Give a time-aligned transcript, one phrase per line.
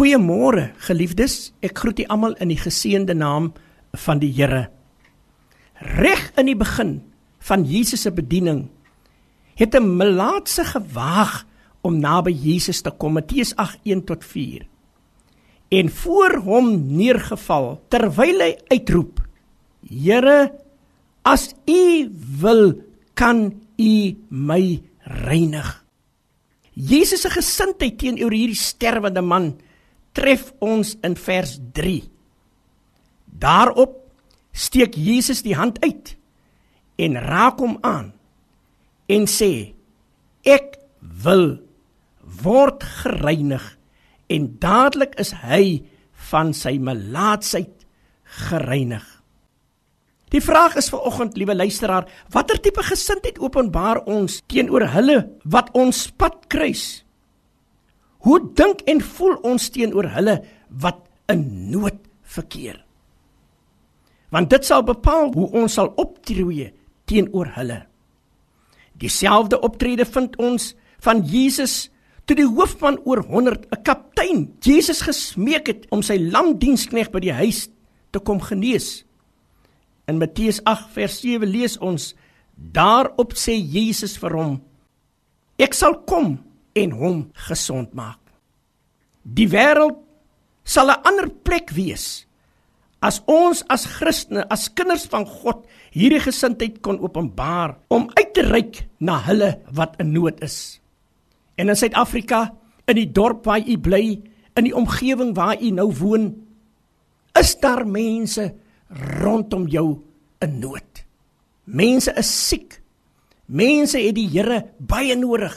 [0.00, 1.50] Goeiemôre, geliefdes.
[1.60, 3.50] Ek groet julle almal in die geseënde naam
[4.00, 4.70] van die Here.
[5.76, 6.94] Reg in die begin
[7.44, 8.70] van Jesus se bediening
[9.60, 11.44] het 'n melaatse gewaag
[11.84, 13.12] om naby Jesus te kom.
[13.12, 14.66] Matteus 8:1 tot 4.
[15.68, 19.20] En voor hom neergeval terwyl hy uitroep:
[19.84, 20.52] Here,
[21.24, 22.08] as U
[22.40, 22.72] wil,
[23.14, 25.84] kan U my reinig.
[26.72, 29.60] Jesus se gesindheid teenoor hierdie sterwende man
[30.16, 32.02] tref ons in vers 3.
[33.40, 33.96] Daarop
[34.52, 36.16] steek Jesus die hand uit
[37.00, 38.10] en raak hom aan
[39.10, 39.74] en sê:
[40.44, 41.60] Ek wil
[42.42, 43.64] word gereinig
[44.30, 45.82] en dadelik is hy
[46.30, 47.86] van sy melaatsheid
[48.48, 49.04] gereinig.
[50.30, 55.72] Die vraag is vir oggend, liewe luisteraar, watter tipe gesindheid openbaar ons teenoor hulle wat
[55.74, 57.02] ons pad kruis?
[58.26, 60.36] Hoe dink en voel ons teenoor hulle
[60.82, 61.00] wat
[61.32, 62.76] in nood verkeer?
[64.30, 66.68] Want dit sal bepaal hoe ons sal optree
[67.10, 67.80] teenoor hulle.
[69.00, 71.88] Dieselfde optrede vind ons van Jesus
[72.28, 77.20] toe die hoofman oor 100, 'n kaptein, Jesus gesmeek het om sy lang dienskneg by
[77.20, 77.68] die huis
[78.12, 79.04] te kom genees.
[80.06, 82.14] In Matteus 8 vers 7 lees ons:
[82.54, 84.62] Daarop sê Jesus vir hom:
[85.58, 86.38] Ek sal kom
[86.72, 88.20] en hom gesond maak.
[89.22, 89.98] Die wêreld
[90.64, 92.26] sal 'n ander plek wees
[93.00, 95.64] as ons as Christene, as kinders van God,
[95.96, 100.80] hierdie gesindheid kon openbaar om uit te reik na hulle wat in nood is.
[101.56, 102.52] En in Suid-Afrika,
[102.88, 104.20] in die dorp waar u bly,
[104.56, 106.30] in die omgewing waar u nou woon,
[107.38, 108.50] is daar mense
[109.22, 110.02] rondom jou
[110.44, 111.04] in nood.
[111.64, 112.80] Mense is siek.
[113.46, 115.54] Mense het die Here baie nodig.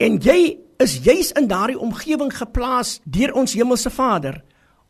[0.00, 4.38] En jy is juis in daardie omgewing geplaas deur ons hemelse Vader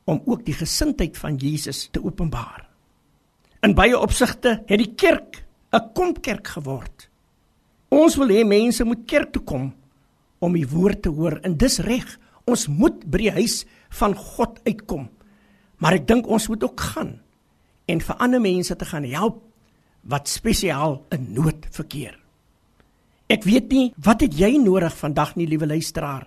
[0.06, 2.68] om ook die gesindheid van Jesus te openbaar.
[3.66, 7.08] In baie opsigte het die kerk 'n kompkerk geword.
[7.88, 9.74] Ons wil hê mense moet kerk toe kom
[10.38, 12.18] om die woord te hoor en dis reg.
[12.44, 15.10] Ons moet by die huis van God uitkom.
[15.76, 17.20] Maar ek dink ons moet ook gaan
[17.86, 19.42] en vir ander mense te gaan help
[20.02, 22.19] wat spesiaal in nood verkeer.
[23.30, 26.26] Ek weet nie wat het jy nodig vandag nie, liewe luisteraar.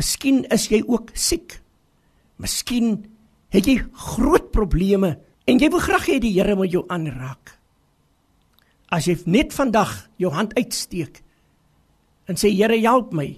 [0.00, 1.58] Miskien is jy ook siek.
[2.40, 3.04] Miskien
[3.52, 5.16] het jy groot probleme
[5.46, 7.52] en jy wil graag hê die Here moet jou aanraak.
[8.92, 11.20] As jy net vandag jou hand uitsteek
[12.26, 13.28] en sê Here help my,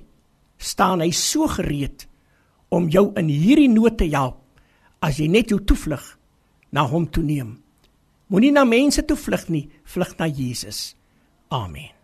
[0.59, 2.07] staan hy so gereed
[2.75, 4.43] om jou in hierdie nood te help
[5.03, 6.05] as jy net jou toevlug
[6.75, 7.57] na hom toe neem.
[8.29, 10.93] Moenie na mense toe vlug nie, vlug na Jesus.
[11.55, 11.98] Amen.